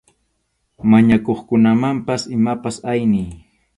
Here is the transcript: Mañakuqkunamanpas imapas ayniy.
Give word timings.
Mañakuqkunamanpas 0.91 2.21
imapas 2.35 2.75
ayniy. 2.91 3.29